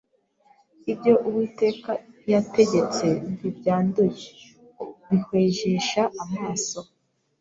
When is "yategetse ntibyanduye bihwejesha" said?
2.33-6.03